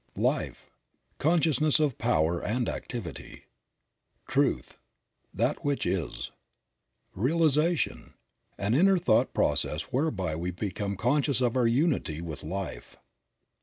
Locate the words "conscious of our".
10.97-11.67